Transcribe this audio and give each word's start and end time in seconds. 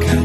가까 0.00 0.21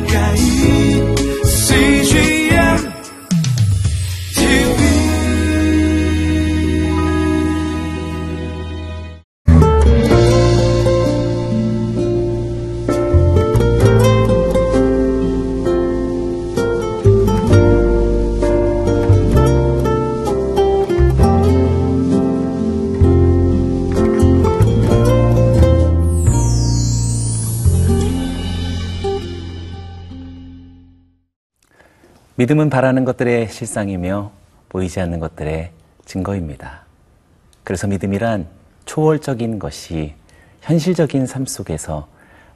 믿음은 32.40 32.70
바라는 32.70 33.04
것들의 33.04 33.50
실상이며 33.50 34.32
보이지 34.70 35.00
않는 35.02 35.20
것들의 35.20 35.72
증거입니다. 36.06 36.84
그래서 37.64 37.88
믿음이란 37.88 38.46
초월적인 38.86 39.58
것이 39.58 40.14
현실적인 40.62 41.26
삶 41.26 41.48
속에서 41.48 42.08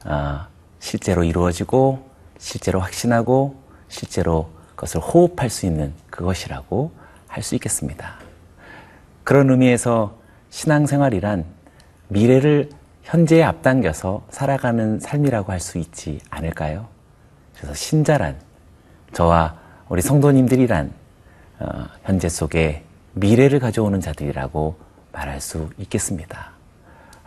아, 0.04 0.46
실제로 0.78 1.24
이루어지고 1.24 2.08
실제로 2.38 2.78
확신하고 2.78 3.56
실제로 3.88 4.50
그것을 4.76 5.00
호흡할 5.00 5.50
수 5.50 5.66
있는 5.66 5.92
그것이라고 6.10 6.92
할 7.26 7.42
수 7.42 7.56
있겠습니다. 7.56 8.18
그런 9.24 9.50
의미에서 9.50 10.14
신앙생활이란 10.50 11.44
미래를 12.06 12.70
현재에 13.02 13.42
앞당겨서 13.42 14.26
살아가는 14.30 15.00
삶이라고 15.00 15.50
할 15.50 15.58
수 15.58 15.78
있지 15.78 16.20
않을까요? 16.30 16.86
그래서 17.56 17.74
신자란 17.74 18.36
저와 19.12 19.61
우리 19.92 20.00
성도님들이란 20.00 20.90
어, 21.58 21.84
현재 22.04 22.30
속에 22.30 22.82
미래를 23.12 23.58
가져오는 23.58 24.00
자들이라고 24.00 24.74
말할 25.12 25.38
수 25.42 25.68
있겠습니다. 25.76 26.52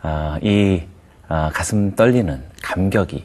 어, 0.02 0.38
이 0.42 0.82
어, 1.30 1.52
가슴 1.54 1.96
떨리는 1.96 2.44
감격이 2.64 3.24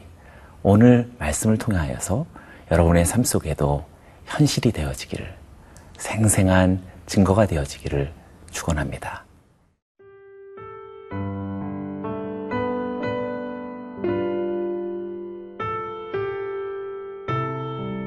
오늘 0.61 1.09
말씀을 1.17 1.57
통하여서 1.57 2.27
여러분의 2.69 3.03
삶 3.03 3.23
속에도 3.23 3.83
현실이 4.25 4.73
되어지기를 4.73 5.33
생생한 5.97 6.79
증거가 7.07 7.47
되어지기를 7.47 8.13
축원합니다. 8.51 9.25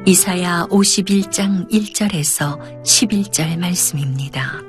이사야 0.07 0.67
51장 0.69 1.71
1절에서 1.71 2.83
11절 2.83 3.59
말씀입니다. 3.59 4.61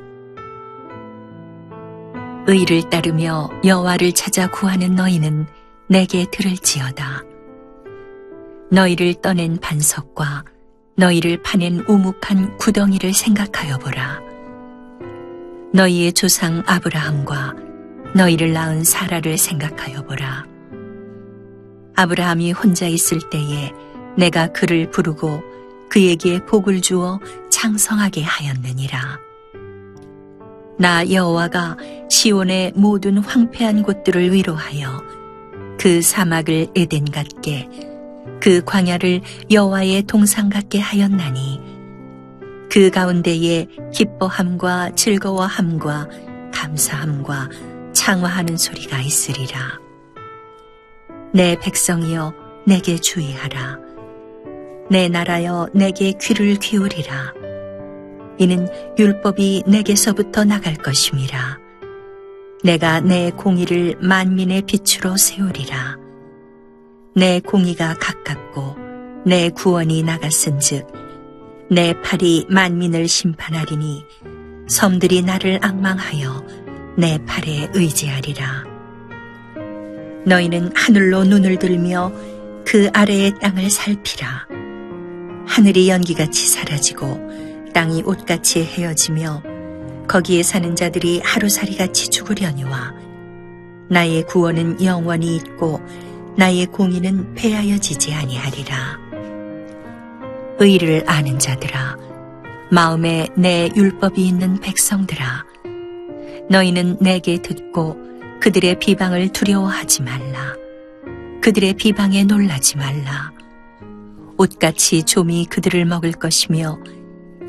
의를 2.47 2.89
따르며 2.89 3.49
여호와를 3.65 4.13
찾아 4.13 4.47
구하는 4.47 4.95
너희는 4.95 5.45
내게 5.89 6.25
들을지어다. 6.31 7.23
너희를 8.71 9.15
떠낸 9.15 9.57
반석과 9.57 10.45
너희를 10.95 11.41
파낸 11.41 11.83
우묵한 11.85 12.57
구덩이를 12.57 13.13
생각하여 13.13 13.77
보라. 13.79 14.21
너희의 15.73 16.13
조상 16.13 16.63
아브라함과 16.65 17.55
너희를 18.15 18.53
낳은 18.53 18.85
사라를 18.85 19.37
생각하여 19.37 20.03
보라. 20.03 20.45
아브라함이 21.97 22.53
혼자 22.53 22.87
있을 22.87 23.19
때에 23.29 23.73
내가 24.17 24.47
그를 24.47 24.89
부르고 24.89 25.43
그에게 25.89 26.43
복을 26.45 26.81
주어 26.81 27.19
창성하게 27.49 28.23
하였느니라. 28.23 29.19
나 30.77 31.09
여호와가 31.09 31.77
시온의 32.09 32.73
모든 32.75 33.17
황폐한 33.17 33.83
곳들을 33.83 34.33
위로하여 34.33 35.01
그 35.79 36.01
사막을 36.01 36.67
에덴 36.75 37.05
같게 37.05 37.69
그 38.41 38.61
광야를 38.65 39.21
여호와의 39.51 40.03
동상 40.03 40.49
같게 40.49 40.79
하였나니 40.79 41.61
그 42.69 42.89
가운데에 42.89 43.67
기뻐함과 43.93 44.95
즐거워함과 44.95 46.09
감사함과 46.53 47.49
창화하는 47.93 48.57
소리가 48.57 48.99
있으리라. 48.99 49.79
내 51.33 51.57
백성이여 51.59 52.33
내게 52.65 52.97
주의하라. 52.97 53.84
내 54.89 55.09
나라여 55.09 55.69
내게 55.73 56.13
귀를 56.13 56.55
기울이라. 56.55 57.33
이는 58.37 58.67
율법이 58.99 59.63
내게서부터 59.65 60.43
나갈 60.43 60.75
것임이라. 60.75 61.59
내가 62.63 62.99
내 62.99 63.31
공의를 63.31 63.95
만민의 64.01 64.63
빛으로 64.63 65.17
세우리라. 65.17 65.97
내 67.15 67.39
공의가 67.39 67.95
가깝고 67.95 68.75
내 69.25 69.49
구원이 69.49 70.03
나갔은즉 70.03 70.87
내 71.71 71.99
팔이 72.01 72.45
만민을 72.49 73.07
심판하리니 73.07 74.03
섬들이 74.67 75.21
나를 75.23 75.59
악망하여 75.61 76.45
내 76.97 77.17
팔에 77.25 77.69
의지하리라. 77.73 78.65
너희는 80.25 80.71
하늘로 80.75 81.23
눈을 81.23 81.57
들며 81.57 82.11
그 82.65 82.89
아래의 82.93 83.39
땅을 83.39 83.69
살피라. 83.69 84.47
하늘이 85.55 85.87
연기같이 85.87 86.49
사라지고 86.49 87.71
땅이 87.73 88.01
옷같이 88.01 88.65
헤어지며 88.65 89.41
거기에 90.05 90.43
사는 90.43 90.75
자들이 90.75 91.21
하루살이같이 91.23 92.09
죽으려니와 92.09 92.93
나의 93.89 94.23
구원은 94.23 94.83
영원히 94.83 95.37
있고 95.37 95.79
나의 96.35 96.65
공의는 96.65 97.35
패하여지지 97.35 98.13
아니하리라. 98.13 98.99
의를 100.59 101.05
아는 101.07 101.39
자들아, 101.39 101.99
마음에 102.69 103.29
내 103.37 103.69
율법이 103.73 104.27
있는 104.27 104.59
백성들아, 104.59 105.45
너희는 106.49 106.97
내게 106.99 107.41
듣고 107.41 107.95
그들의 108.41 108.79
비방을 108.79 109.29
두려워하지 109.29 110.01
말라. 110.01 110.53
그들의 111.41 111.75
비방에 111.75 112.25
놀라지 112.25 112.75
말라. 112.75 113.34
옷같이 114.37 115.03
좀이 115.03 115.45
그들을 115.45 115.85
먹을 115.85 116.11
것이며 116.11 116.79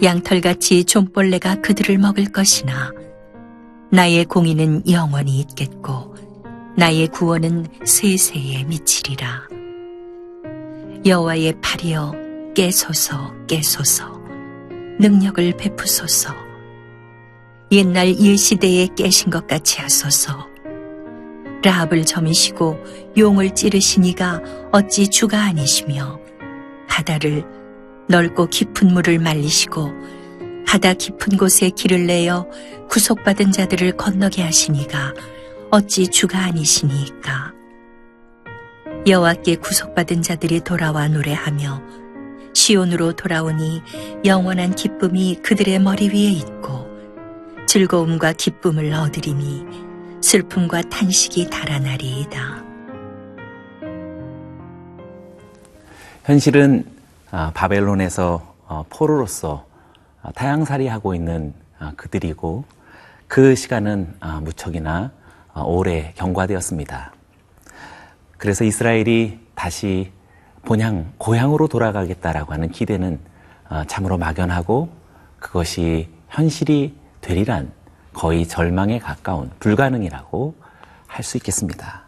양털같이 0.03 0.85
좀벌레가 0.85 1.63
그들을 1.63 1.99
먹을 1.99 2.27
것이나 2.27 2.93
나의 3.91 4.25
공의는 4.27 4.91
영원히 4.91 5.41
있겠고 5.41 6.15
나의 6.77 7.09
구원은 7.09 7.67
세세에 7.85 8.65
미치리라. 8.65 9.49
여호와의 11.07 11.61
팔이여 11.63 12.53
깨소서 12.55 13.33
깨소서. 13.47 14.21
능력을 14.99 15.57
베푸소서. 15.57 16.35
옛날 17.73 18.15
옛 18.19 18.37
시대에 18.37 18.89
깨신 18.97 19.31
것 19.31 19.47
같이 19.47 19.81
하소서. 19.81 20.49
라합을 21.63 22.05
점이시고 22.05 22.79
용을 23.17 23.55
찌르시니가 23.55 24.43
어찌 24.73 25.09
주가 25.09 25.45
아니시며 25.45 26.26
바다를 26.97 27.45
넓고 28.09 28.47
깊은 28.47 28.95
물을 28.95 29.19
말리시고 29.19 29.93
바다 30.67 30.95
깊은 30.95 31.37
곳에 31.37 31.69
길을 31.69 32.07
내어 32.07 32.49
구속받은 32.89 33.53
자들을 33.53 33.99
건너게 33.99 34.43
하시니가 34.43 35.13
어찌 35.71 36.09
주가 36.09 36.39
아니시니까 36.45 37.53
여호와께 39.07 39.57
구속받은 39.57 40.23
자들이 40.23 40.61
돌아와 40.61 41.07
노래하며 41.09 41.83
시온으로 42.55 43.13
돌아오니 43.13 43.83
영원한 44.25 44.75
기쁨이 44.75 45.37
그들의 45.43 45.79
머리 45.81 46.09
위에 46.09 46.31
있고 46.33 46.89
즐거움과 47.67 48.33
기쁨을 48.33 48.95
얻으리니 48.95 49.67
슬픔과 50.23 50.81
탄식이 50.83 51.51
달아나리이다. 51.51 52.66
현실은 56.27 56.85
아, 57.31 57.53
바벨론에서 57.55 58.57
어, 58.67 58.85
포로로서 58.91 59.65
아, 60.23 60.33
타양살이하고 60.33 61.15
있는 61.15 61.55
아, 61.79 61.93
그들이고 61.97 62.65
그 63.29 63.55
시간은 63.55 64.13
무척이나 64.43 65.13
어, 65.55 65.63
오래 65.63 66.13
경과되었습니다. 66.17 67.13
그래서 68.39 68.65
이스라엘이 68.65 69.39
다시 69.55 70.11
본향, 70.65 71.13
고향으로 71.19 71.69
돌아가겠다라고 71.69 72.53
하는 72.53 72.71
기대는 72.71 73.21
어, 73.69 73.85
참으로 73.87 74.19
막연하고 74.19 74.89
그것이 75.39 76.09
현실이 76.31 76.97
되리란 77.21 77.71
거의 78.13 78.49
절망에 78.49 78.99
가까운 78.99 79.53
불가능이라고 79.61 80.57
할 81.07 81.23
수 81.23 81.37
있겠습니다. 81.37 82.03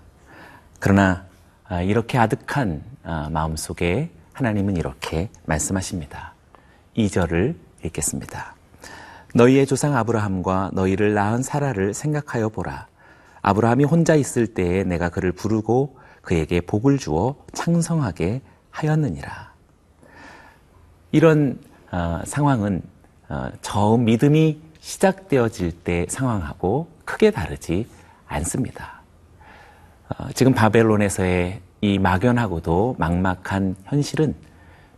그러나 0.81 1.25
이렇게 1.85 2.19
아득한 2.19 2.83
마음속에 3.31 4.11
하나님은 4.33 4.77
이렇게 4.77 5.31
말씀하십니다. 5.47 6.35
2절을 6.97 7.57
읽겠습니다. 7.85 8.55
너희의 9.35 9.67
조상 9.67 9.97
아브라함과 9.97 10.71
너희를 10.75 11.15
낳은 11.15 11.43
사라를 11.43 11.95
생각하여 11.95 12.49
보라. 12.49 12.87
아브라함이 13.43 13.85
혼자 13.85 14.15
있을 14.15 14.47
때에 14.47 14.85
내가 14.85 15.09
그를 15.09 15.33
부르고 15.33 15.97
그에게 16.23 16.61
복을 16.61 16.99
주어 16.99 17.37
창성하게 17.53 18.43
하였느니라. 18.71 19.53
이런 21.13 21.59
어, 21.91 22.21
상황은 22.25 22.83
어, 23.29 23.51
처음 23.63 24.05
믿음이 24.05 24.61
시작되어질 24.81 25.73
때 25.73 26.07
상황하고 26.09 26.89
크게 27.05 27.31
다르지 27.31 27.87
않습니다. 28.27 29.03
어, 30.09 30.29
지금 30.35 30.53
바벨론에서의 30.53 31.61
이 31.81 31.99
막연하고도 31.99 32.97
막막한 32.99 33.77
현실은 33.85 34.35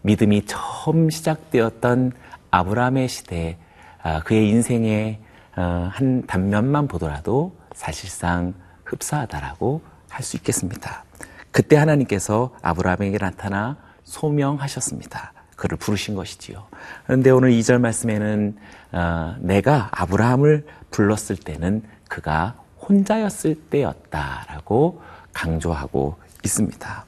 믿음이 0.02 0.46
처음 0.46 1.10
시작되었던 1.10 2.12
아브라함의 2.50 3.08
시대, 3.08 3.58
아, 4.02 4.20
그의 4.20 4.48
인생의 4.48 5.20
어, 5.56 5.88
한 5.92 6.26
단면만 6.26 6.88
보더라도 6.88 7.54
사실상 7.74 8.54
흡사하다라고 8.84 9.82
할 10.08 10.24
수 10.24 10.36
있겠습니다. 10.36 11.04
그때 11.50 11.76
하나님께서 11.76 12.54
아브라함에게 12.62 13.18
나타나 13.18 13.76
소명하셨습니다. 14.04 15.32
그를 15.56 15.76
부르신 15.76 16.14
것이지요. 16.14 16.66
그런데 17.06 17.30
오늘 17.30 17.50
2절 17.52 17.78
말씀에는 17.80 18.56
어, 18.92 19.36
내가 19.40 19.88
아브라함을 19.92 20.66
불렀을 20.90 21.36
때는 21.36 21.82
그가 22.08 22.54
혼자였을 22.80 23.54
때였다라고 23.54 25.00
강조하고 25.32 26.16
있습니다. 26.44 27.04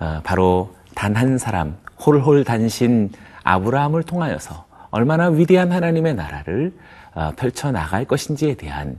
어, 0.00 0.20
바로 0.24 0.74
단 0.94 1.16
한 1.16 1.38
사람 1.38 1.76
홀홀 2.04 2.44
단신 2.44 3.10
아브라함을 3.44 4.02
통하여서 4.02 4.66
얼마나 4.90 5.28
위대한 5.28 5.72
하나님의 5.72 6.14
나라를 6.14 6.74
어, 7.14 7.32
펼쳐 7.36 7.70
나갈 7.70 8.04
것인지에 8.04 8.54
대한 8.54 8.98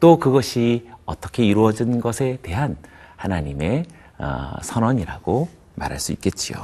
또 0.00 0.18
그것이 0.18 0.88
어떻게 1.04 1.44
이루어진 1.44 2.00
것에 2.00 2.38
대한 2.42 2.76
하나님의 3.16 3.84
어, 4.18 4.52
선언이라고 4.62 5.48
말할 5.74 5.98
수 5.98 6.12
있겠지요. 6.12 6.56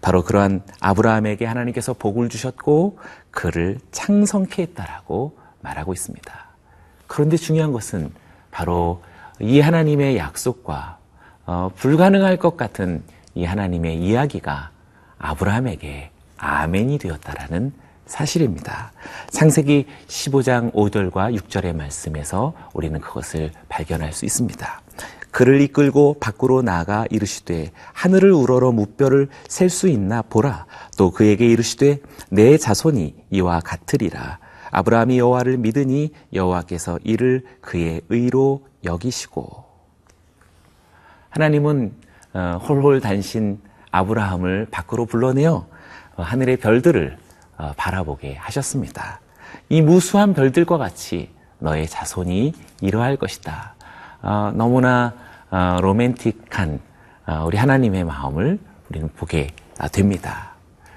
바로 0.00 0.22
그러한 0.22 0.62
아브라함에게 0.80 1.44
하나님께서 1.44 1.92
복을 1.92 2.28
주셨고 2.28 2.98
그를 3.30 3.78
창성케 3.90 4.62
했다라고 4.62 5.36
말하고 5.60 5.92
있습니다. 5.92 6.32
그런데 7.06 7.36
중요한 7.36 7.72
것은 7.72 8.12
바로 8.50 9.02
이 9.40 9.60
하나님의 9.60 10.16
약속과 10.16 10.97
어, 11.50 11.70
불가능할 11.74 12.36
것 12.36 12.58
같은 12.58 13.02
이 13.34 13.42
하나님의 13.46 13.96
이야기가 13.96 14.70
아브라함에게 15.18 16.10
아멘이 16.36 16.98
되었다라는 16.98 17.72
사실입니다. 18.04 18.92
창세기 19.30 19.86
15장 20.08 20.70
5절과 20.74 21.34
6절의 21.34 21.74
말씀에서 21.74 22.52
우리는 22.74 23.00
그것을 23.00 23.50
발견할 23.70 24.12
수 24.12 24.26
있습니다. 24.26 24.82
그를 25.30 25.62
이끌고 25.62 26.18
밖으로 26.20 26.60
나가 26.60 27.06
이르시되 27.08 27.70
하늘을 27.94 28.30
우러러 28.30 28.70
무뼈를 28.70 29.28
셀 29.48 29.70
수 29.70 29.88
있나 29.88 30.20
보라 30.20 30.66
또 30.98 31.10
그에게 31.10 31.46
이르시되 31.46 32.00
내 32.28 32.58
자손이 32.58 33.14
이와 33.30 33.60
같으리라 33.60 34.38
아브라함이 34.70 35.18
여호와를 35.18 35.56
믿으니 35.56 36.12
여호와께서 36.34 36.98
이를 37.04 37.44
그의 37.62 38.02
의로 38.10 38.66
여기시고 38.84 39.67
하나님은 41.30 41.92
어, 42.34 42.60
홀홀 42.68 43.00
단신 43.00 43.60
아브라함을 43.90 44.68
밖으로 44.70 45.06
불러내어 45.06 45.66
어, 46.16 46.22
하늘의 46.22 46.58
별들을 46.58 47.16
어, 47.58 47.72
바라보게 47.76 48.36
하셨습니다. 48.36 49.20
이 49.68 49.82
무수한 49.82 50.34
별들과 50.34 50.78
같이 50.78 51.30
너의 51.58 51.86
자손이 51.88 52.52
이러할 52.80 53.16
것이다. 53.16 53.74
어, 54.22 54.52
너무나 54.54 55.14
어, 55.50 55.78
로맨틱한 55.80 56.80
어, 57.26 57.44
우리 57.46 57.56
하나님의 57.56 58.04
마음을 58.04 58.58
우리는 58.88 59.08
보게 59.16 59.48
아, 59.78 59.88
됩니다. 59.88 60.52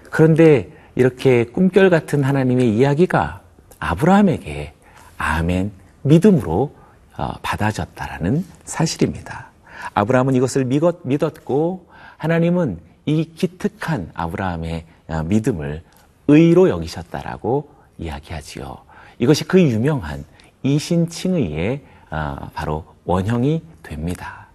그런데 0.09 0.69
이렇게 0.95 1.45
꿈결 1.45 1.89
같은 1.89 2.23
하나님의 2.23 2.75
이야기가 2.75 3.41
아브라함에게 3.79 4.73
아멘 5.17 5.71
믿음으로 6.03 6.75
어, 7.17 7.33
받아졌다라는 7.41 8.45
사실입니다. 8.65 9.50
아브라함은 9.93 10.35
이것을 10.35 10.65
믿었, 10.65 10.99
믿었고 11.03 11.87
하나님은 12.17 12.79
이 13.05 13.33
기특한 13.33 14.11
아브라함의 14.13 14.85
어, 15.07 15.23
믿음을 15.23 15.83
의로 16.27 16.69
여기셨다라고 16.69 17.69
이야기하지요. 17.97 18.77
이것이 19.19 19.45
그 19.45 19.61
유명한 19.61 20.23
이신칭의의 20.63 21.83
어, 22.11 22.49
바로 22.53 22.85
원형이 23.05 23.63
됩니다. 23.83 24.47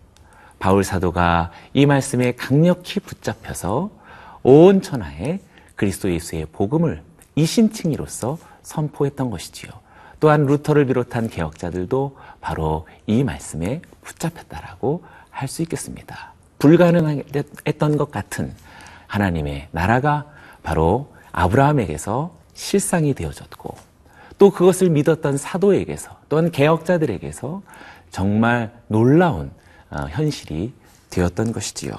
바울 0.58 0.84
사도가 0.84 1.50
이 1.74 1.86
말씀에 1.86 2.32
강력히 2.32 3.00
붙잡혀서 3.00 3.90
온 4.42 4.80
천하에 4.80 5.40
그리스도 5.74 6.10
예수의 6.10 6.46
복음을 6.52 7.02
이신칭의로서 7.34 8.38
선포했던 8.62 9.30
것이지요. 9.30 9.70
또한 10.20 10.46
루터를 10.46 10.86
비롯한 10.86 11.28
개혁자들도 11.28 12.16
바로 12.40 12.86
이 13.06 13.24
말씀에 13.24 13.82
붙잡혔다라고 14.02 15.04
할 15.30 15.48
수 15.48 15.60
있겠습니다. 15.62 16.32
불가능했던 16.58 17.96
것 17.98 18.10
같은 18.10 18.54
하나님의 19.06 19.68
나라가 19.70 20.24
바로 20.62 21.12
아브라함에게서 21.32 22.34
실상이 22.54 23.12
되어졌고 23.12 23.76
또 24.38 24.50
그것을 24.50 24.88
믿었던 24.88 25.36
사도에게서 25.36 26.16
또한 26.30 26.50
개혁자들에게서 26.50 27.62
정말 28.10 28.72
놀라운 28.88 29.50
어, 29.90 30.06
현실이 30.08 30.72
되었던 31.10 31.52
것이지요. 31.52 31.92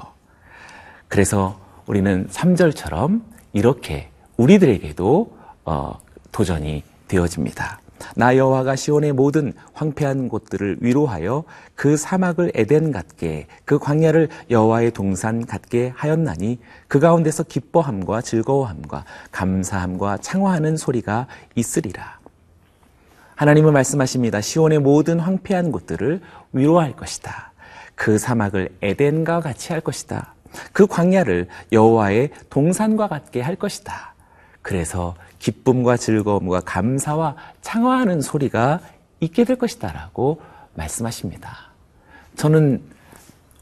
그래서 1.08 1.60
우리는 1.86 2.28
3절처럼 2.28 3.22
이렇게 3.54 4.10
우리들에게도 4.38 5.38
어, 5.66 6.00
도전이 6.32 6.84
되어집니다. 7.08 7.80
나 8.16 8.36
여호와가 8.36 8.76
시온의 8.76 9.14
모든 9.14 9.54
황폐한 9.74 10.30
곳들을 10.30 10.78
위로하여 10.82 11.44
그 11.76 11.98
사막을 11.98 12.52
에덴 12.56 12.92
같게 12.92 13.48
그 13.66 13.80
광야를 13.80 14.30
여호와의 14.50 14.92
동산 14.92 15.46
같게 15.46 15.94
하였나니 15.96 16.60
그 16.88 17.00
가운데서 17.00 17.44
기뻐함과 17.44 18.22
즐거워함과 18.22 19.06
감사함과 19.32 20.18
창화하는 20.18 20.78
소리가 20.78 21.28
있으리라. 21.56 22.20
하나님은 23.36 23.72
말씀하십니다. 23.74 24.42
시온의 24.42 24.80
모든 24.80 25.20
황폐한 25.20 25.72
곳들을 25.72 26.22
위로할 26.54 26.96
것이다. 26.96 27.52
그 27.94 28.18
사막을 28.18 28.70
에덴과 28.82 29.42
같이 29.42 29.74
할 29.74 29.82
것이다. 29.82 30.34
그 30.74 30.88
광야를 30.88 31.48
여호와의 31.72 32.32
동산과 32.50 33.08
같게 33.08 33.42
할 33.42 33.56
것이다. 33.56 34.16
그래서 34.68 35.16
기쁨과 35.40 35.96
즐거움과 35.96 36.60
감사와 36.60 37.38
창화하는 37.62 38.20
소리가 38.20 38.82
있게 39.22 39.46
될 39.46 39.56
것이다라고 39.56 40.42
말씀하십니다. 40.74 41.72
저는 42.36 42.82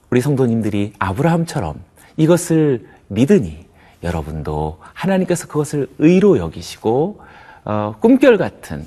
우리 0.09 0.19
성도님들이 0.19 0.93
아브라함처럼 0.97 1.79
이것을 2.17 2.88
믿으니 3.09 3.67
여러분도 4.01 4.79
하나님께서 4.93 5.45
그것을 5.47 5.91
의로 6.00 6.39
여기시고 6.39 7.21
어, 7.65 7.95
꿈결 8.00 8.39
같은 8.39 8.83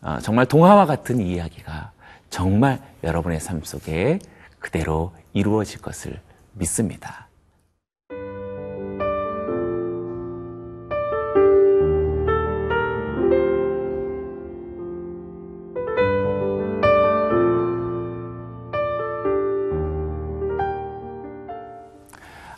어, 0.00 0.16
정말 0.22 0.46
동화와 0.46 0.86
같은 0.86 1.20
이야기가 1.20 1.92
정말 2.30 2.80
여러분의 3.04 3.38
삶 3.38 3.60
속에 3.62 4.18
그대로 4.58 5.12
이루어질 5.34 5.82
것을 5.82 6.20
믿습니다. 6.54 7.28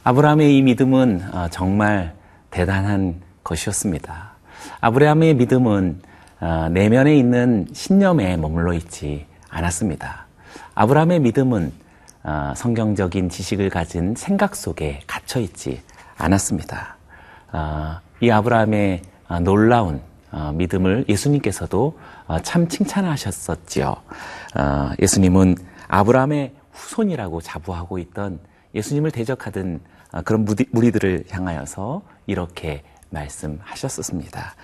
아브라함의 0.04 0.56
이 0.56 0.62
믿음은 0.62 1.28
어, 1.32 1.46
정말 1.52 2.12
대단한 2.50 3.20
것이었습니다. 3.44 4.32
아브라함의 4.80 5.34
믿음은 5.34 6.02
어, 6.40 6.68
내면에 6.72 7.16
있는 7.16 7.68
신념에 7.72 8.36
머물러 8.36 8.72
있지 8.72 9.26
않았습니다. 9.48 10.26
아브라함의 10.74 11.20
믿음은 11.20 11.72
어, 12.24 12.52
성경적인 12.56 13.28
지식을 13.28 13.70
가진 13.70 14.16
생각 14.16 14.56
속에 14.56 15.02
갇혀 15.06 15.38
있지 15.38 15.82
않았습니다. 16.16 16.96
이 18.20 18.30
아브라함의 18.30 19.02
놀라운 19.42 20.00
믿음을 20.54 21.04
예수님께서도 21.08 21.98
참 22.42 22.68
칭찬하셨었지요. 22.68 23.96
예수님은 25.00 25.56
아브라함의 25.88 26.52
후손이라고 26.72 27.40
자부하고 27.40 27.98
있던 27.98 28.38
예수님을 28.74 29.10
대적하던 29.10 29.80
아, 30.12 30.22
그런 30.22 30.46
무리들을 30.70 31.24
향하여서 31.30 32.02
이렇게 32.26 32.82
말씀하셨었습니다. 33.10 34.54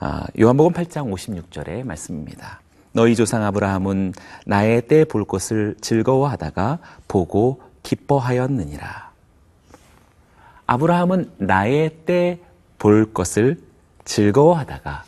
아, 0.00 0.26
요한복음 0.40 0.72
8장 0.72 1.10
56절의 1.12 1.84
말씀입니다. 1.84 2.60
너희 2.92 3.16
조상 3.16 3.42
아브라함은 3.44 4.12
나의 4.46 4.86
때 4.86 5.04
볼 5.04 5.24
것을 5.24 5.76
즐거워하다가 5.80 6.78
보고 7.08 7.60
기뻐하였느니라. 7.82 9.10
아브라함은 10.66 11.32
나의 11.38 11.90
때 12.06 12.40
볼 12.78 13.12
것을 13.12 13.60
즐거워하다가 14.04 15.04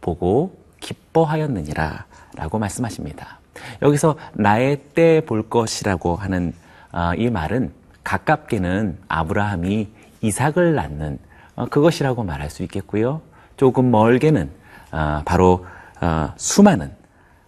보고 0.00 0.56
기뻐하였느니라 0.80 2.06
라고 2.36 2.58
말씀하십니다. 2.58 3.40
여기서 3.82 4.16
나의 4.34 4.76
때 4.94 5.20
볼 5.26 5.48
것이라고 5.48 6.16
하는 6.16 6.52
아, 6.92 7.14
이 7.16 7.28
말은 7.30 7.72
가깝게는 8.06 8.98
아브라함이 9.08 9.88
이삭을 10.20 10.76
낳는 10.76 11.18
어, 11.56 11.66
그것이라고 11.66 12.22
말할 12.22 12.50
수 12.50 12.62
있겠고요. 12.62 13.20
조금 13.56 13.90
멀게는 13.90 14.48
아, 14.92 15.22
바로 15.24 15.66
어, 16.00 16.32
수많은 16.36 16.92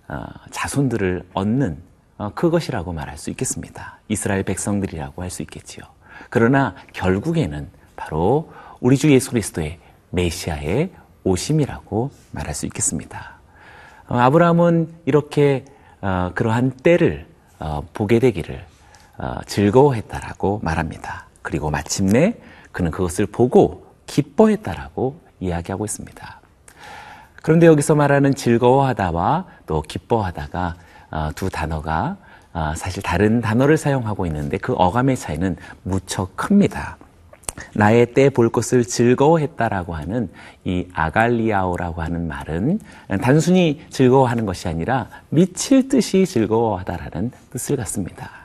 어, 0.08 0.24
자손들을 0.50 1.22
얻는 1.32 1.78
어, 2.16 2.32
그것이라고 2.34 2.92
말할 2.92 3.18
수 3.18 3.30
있겠습니다. 3.30 4.00
이스라엘 4.08 4.42
백성들이라고 4.42 5.22
할 5.22 5.30
수 5.30 5.42
있겠지요. 5.42 5.84
그러나 6.28 6.74
결국에는 6.92 7.68
바로 7.94 8.52
우리 8.80 8.96
주 8.96 9.12
예수 9.12 9.30
그리스도의 9.30 9.78
메시아의 10.10 10.90
오심이라고 11.22 12.10
말할 12.32 12.54
수 12.54 12.66
있겠습니다. 12.66 13.38
어, 14.08 14.18
아브라함은 14.18 14.92
이렇게 15.04 15.64
어, 16.00 16.32
그러한 16.34 16.72
때를 16.72 17.28
어, 17.60 17.86
보게 17.94 18.18
되기를 18.18 18.56
어, 18.56 18.77
즐거워했다라고 19.46 20.60
말합니다. 20.62 21.26
그리고 21.42 21.70
마침내 21.70 22.36
그는 22.72 22.90
그것을 22.90 23.26
보고 23.26 23.86
기뻐했다라고 24.06 25.20
이야기하고 25.40 25.84
있습니다. 25.84 26.40
그런데 27.42 27.66
여기서 27.66 27.94
말하는 27.94 28.34
즐거워하다와 28.34 29.44
또 29.66 29.82
기뻐하다가 29.82 30.74
어, 31.10 31.30
두 31.34 31.48
단어가 31.48 32.16
어, 32.52 32.74
사실 32.76 33.02
다른 33.02 33.40
단어를 33.40 33.76
사용하고 33.76 34.26
있는데 34.26 34.58
그 34.58 34.74
어감의 34.74 35.16
차이는 35.16 35.56
무척 35.82 36.36
큽니다. 36.36 36.98
나의 37.74 38.14
때 38.14 38.30
볼 38.30 38.50
것을 38.50 38.84
즐거워했다라고 38.84 39.94
하는 39.94 40.30
이 40.64 40.86
아갈리아오라고 40.92 42.02
하는 42.02 42.28
말은 42.28 42.78
단순히 43.20 43.84
즐거워하는 43.90 44.46
것이 44.46 44.68
아니라 44.68 45.08
미칠 45.28 45.88
듯이 45.88 46.24
즐거워하다라는 46.24 47.32
뜻을 47.50 47.76
갖습니다. 47.76 48.37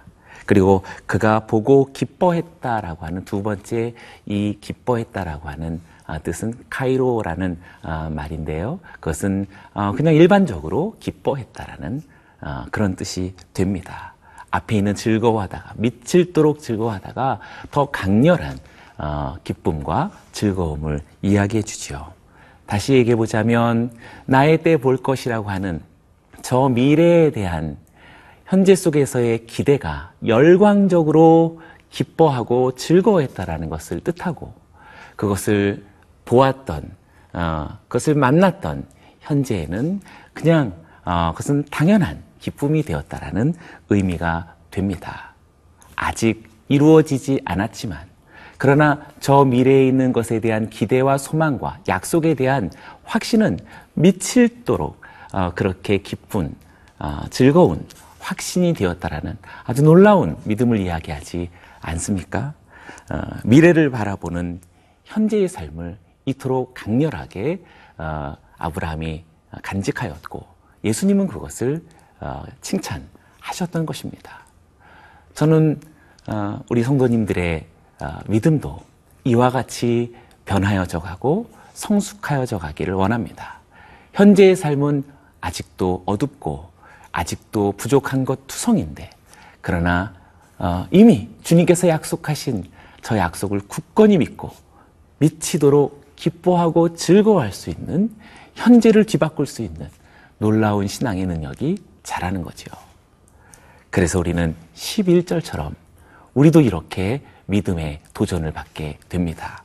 그리고 0.46 0.84
그가 1.06 1.42
보고 1.42 1.92
기뻐했다라고 1.94 3.06
하는 3.06 3.26
두 3.26 3.44
번째 3.44 3.94
이 4.26 4.58
기뻐했다라고 4.60 5.50
하는 5.50 5.82
아, 6.06 6.20
뜻은 6.20 6.54
카이로라는 6.70 7.58
아, 7.82 8.10
말인데요. 8.10 8.80
그것은 8.96 9.46
어, 9.74 9.94
그냥 9.94 10.14
일반적으로 10.16 10.96
기뻐했다라는 11.00 12.02
어, 12.42 12.66
그런 12.72 12.96
뜻이 12.96 13.36
됩니다. 13.54 14.14
앞에 14.52 14.76
있는 14.76 14.96
즐거워하다가 14.96 15.74
미칠도록 15.78 16.60
즐거워하다가 16.60 17.40
더 17.72 17.86
강렬한 17.86 18.58
어, 18.98 19.36
기쁨과 19.44 20.12
즐거움을 20.34 21.00
이야기해 21.22 21.64
주죠. 21.64 22.14
다시 22.66 22.94
얘기해 22.94 23.16
보자면 23.16 23.92
나의 24.26 24.62
때 24.62 24.78
볼 24.78 24.98
것이라고 24.98 25.50
하는 25.50 25.82
저 26.42 26.70
미래에 26.70 27.32
대한 27.32 27.78
현재 28.46 28.76
속에서의 28.76 29.46
기대가 29.46 30.12
열광적으로 30.26 31.62
기뻐하고 31.90 32.76
즐거워했다라는 32.76 33.70
것을 33.70 34.02
뜻하고 34.02 34.54
그것을 35.16 35.86
보았던 36.26 36.92
어, 37.34 37.70
그것을 37.88 38.16
만났던 38.16 38.86
현재에는 39.22 40.02
그냥 40.34 40.74
어, 41.06 41.32
그것은 41.32 41.66
당연한 41.72 42.24
기쁨이 42.40 42.84
되었다라는 42.84 43.54
의미가 43.90 44.56
됩니다. 44.72 45.34
아직 45.96 46.50
이루어지지 46.68 47.42
않았지만 47.46 48.00
그러나 48.58 49.02
저 49.20 49.46
미래에 49.46 49.88
있는 49.88 50.14
것에 50.14 50.40
대한 50.40 50.70
기대와 50.70 51.18
소망과 51.18 51.80
약속에 51.88 52.34
대한 52.34 52.72
확신은 53.04 53.60
미칠도록 53.94 55.02
어, 55.34 55.52
그렇게 55.56 56.00
기쁜 56.00 56.54
어, 57.00 57.22
즐거운 57.30 57.86
확신이 58.24 58.74
되었다라는 58.74 59.38
아주 59.66 59.84
놀라운 59.84 60.38
믿음을 60.46 60.80
이야기하지 60.80 61.50
않습니까? 61.82 62.54
어, 63.12 63.22
미래를 63.44 63.92
바라보는 63.92 64.62
현재의 65.04 65.50
삶을 65.50 65.98
이토록 66.26 66.74
강렬하게 66.74 67.62
어, 67.98 68.36
아브라함이 68.58 69.26
간직하였고 69.62 70.48
예수님은 70.86 71.28
그것을 71.28 71.84
어, 72.22 72.44
칭찬하셨던 72.62 73.86
것입니다. 73.86 74.46
저는 75.34 75.82
어, 76.28 76.62
우리 76.70 76.84
성도님들의 76.84 77.66
어, 78.02 78.20
믿음도 78.28 78.80
이와 79.26 79.50
같이 79.50 80.16
변하여져 80.46 81.00
가고 81.00 81.50
성숙하여져 81.74 82.58
가기를 82.58 82.94
원합니다. 82.94 83.60
현재의 84.14 84.56
삶은 84.56 85.04
아직도 85.42 86.04
어둡고 86.06 86.73
아직도 87.14 87.76
부족한 87.78 88.26
것 88.26 88.46
투성인데 88.48 89.10
그러나 89.62 90.14
어, 90.58 90.86
이미 90.92 91.30
주님께서 91.44 91.88
약속하신 91.88 92.66
저 93.02 93.18
약속을 93.18 93.62
굳건히 93.68 94.18
믿고 94.18 94.52
미치도록 95.20 96.16
기뻐하고 96.16 96.96
즐거워할 96.96 97.54
수 97.54 97.70
있는 97.70 98.14
현재를 98.56 99.06
뒤바꿀 99.06 99.46
수 99.46 99.62
있는 99.62 99.90
놀라운 100.38 100.88
신앙의 100.88 101.26
능력이 101.26 101.78
자라는 102.04 102.42
거지요. 102.42 102.74
그래서 103.90 104.20
우리는 104.20 104.56
11절처럼 104.76 105.74
우리도 106.34 106.62
이렇게 106.62 107.22
믿음의 107.46 108.02
도전을 108.14 108.52
받게 108.52 108.98
됩니다. 109.08 109.64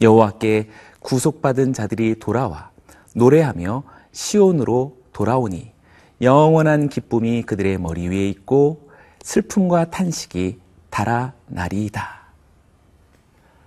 여호와께 0.00 0.70
구속받은 1.00 1.72
자들이 1.72 2.18
돌아와 2.18 2.70
노래하며 3.14 3.82
시온으로 4.12 4.96
돌아오니 5.12 5.70
영원한 6.20 6.88
기쁨이 6.88 7.42
그들의 7.42 7.78
머리 7.78 8.08
위에 8.08 8.28
있고 8.30 8.90
슬픔과 9.22 9.90
탄식이 9.90 10.58
달아나리이다. 10.90 12.18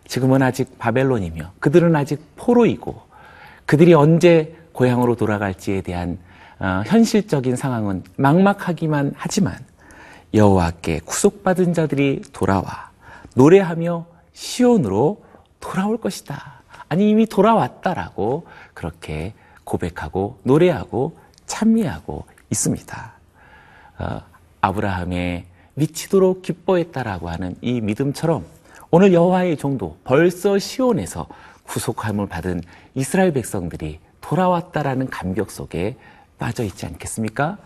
지금은 0.07 0.41
아직 0.41 0.77
바벨론이며 0.77 1.53
그들은 1.59 1.95
아직 1.95 2.19
포로이고 2.35 3.01
그들이 3.65 3.93
언제 3.93 4.57
고향으로 4.73 5.15
돌아갈지에 5.15 5.81
대한 5.81 6.17
어, 6.59 6.83
현실적인 6.85 7.55
상황은 7.55 8.03
막막하기만 8.17 9.13
하지만 9.15 9.57
여호와께 10.33 11.01
구속받은 11.05 11.73
자들이 11.73 12.21
돌아와 12.33 12.91
노래하며 13.35 14.05
시온으로 14.33 15.23
돌아올 15.59 15.97
것이다. 15.97 16.61
아니 16.89 17.09
이미 17.09 17.25
돌아왔다라고 17.25 18.45
그렇게 18.73 19.33
고백하고 19.63 20.39
노래하고 20.43 21.17
찬미하고 21.45 22.25
있습니다. 22.51 23.13
어, 23.99 24.21
아브라함의 24.61 25.45
미치도록 25.73 26.41
기뻐했다라고 26.43 27.29
하는 27.29 27.55
이 27.61 27.81
믿음처럼 27.81 28.45
오늘 28.91 29.13
여호와의 29.13 29.57
종도 29.57 29.97
벌써 30.03 30.59
시온에서 30.59 31.27
구속함을 31.63 32.27
받은 32.27 32.61
이스라엘 32.93 33.31
백성들이 33.31 33.99
돌아왔다라는 34.19 35.09
감격 35.09 35.49
속에 35.49 35.95
빠져 36.37 36.63
있지 36.63 36.85
않겠습니까? 36.85 37.57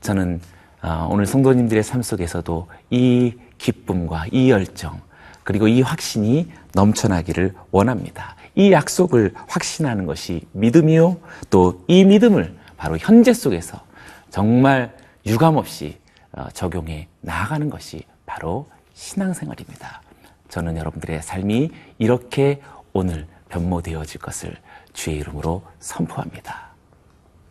저는 0.00 0.40
어, 0.82 1.08
오늘 1.10 1.26
성도님들의 1.26 1.82
삶 1.82 2.02
속에서도 2.02 2.66
이 2.88 3.34
기쁨과 3.58 4.26
이 4.32 4.50
열정 4.50 5.00
그리고 5.44 5.68
이 5.68 5.82
확신이 5.82 6.50
넘쳐나기를 6.74 7.54
원합니다. 7.70 8.36
이 8.54 8.72
약속을 8.72 9.34
확신하는 9.46 10.06
것이 10.06 10.46
믿음이요. 10.52 11.18
또 11.50 11.84
이 11.86 12.04
믿음을 12.04 12.56
바로 12.78 12.96
현재 12.98 13.34
속에서 13.34 13.82
정말 14.30 14.96
유감없이 15.26 15.98
어, 16.32 16.48
적용해 16.50 17.08
나아가는 17.20 17.68
것이 17.68 18.04
바로 18.24 18.68
신앙생활입니다. 18.94 20.02
저는 20.48 20.76
여러분들의 20.76 21.22
삶이 21.22 21.70
이렇게 21.98 22.62
오늘 22.92 23.26
변모되어질 23.48 24.20
것을 24.20 24.56
주의 24.92 25.18
이름으로 25.18 25.62
선포합니다. 25.80 26.70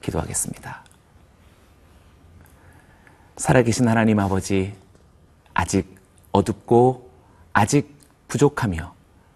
기도하겠습니다. 0.02 0.84
살아계신 3.38 3.88
하나님 3.88 4.20
아버지, 4.20 4.74
아직 5.54 5.96
어둡고 6.32 7.10
아직 7.54 7.98
부족하며 8.28 8.94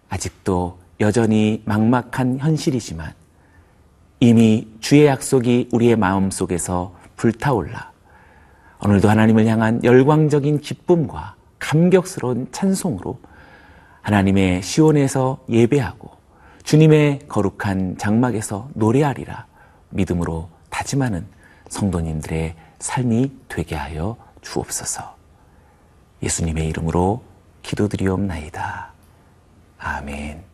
아직도 0.08 0.78
여전히 1.00 1.62
막막한 1.64 2.38
현실이지만 2.38 3.14
이미 4.20 4.68
주의 4.80 5.06
약속이 5.06 5.70
우리의 5.72 5.96
마음 5.96 6.30
속에서 6.30 6.94
불타올라 7.16 7.92
오늘도 8.82 9.08
하나님을 9.08 9.46
향한 9.46 9.82
열광적인 9.82 10.60
기쁨과 10.60 11.36
감격스러운 11.58 12.48
찬송으로 12.52 13.18
하나님의 14.02 14.62
시온에서 14.62 15.44
예배하고 15.48 16.10
주님의 16.62 17.20
거룩한 17.28 17.96
장막에서 17.98 18.68
노래하리라 18.74 19.46
믿음으로 19.90 20.50
다짐하는 20.70 21.26
성도님들의 21.68 22.54
삶이 22.78 23.32
되게 23.48 23.74
하여 23.74 24.16
주옵소서. 24.42 25.16
예수님의 26.22 26.68
이름으로 26.68 27.22
기도드리옵나이다. 27.62 28.92
아멘. 29.78 30.53